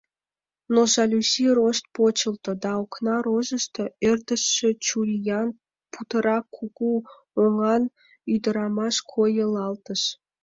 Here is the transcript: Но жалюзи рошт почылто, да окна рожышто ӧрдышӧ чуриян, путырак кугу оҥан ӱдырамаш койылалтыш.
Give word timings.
Но 0.73 0.81
жалюзи 0.93 1.45
рошт 1.57 1.85
почылто, 1.95 2.51
да 2.63 2.71
окна 2.83 3.15
рожышто 3.25 3.83
ӧрдышӧ 4.09 4.69
чуриян, 4.85 5.49
путырак 5.91 6.45
кугу 6.55 6.93
оҥан 7.43 7.83
ӱдырамаш 8.33 8.95
койылалтыш. 9.11 10.01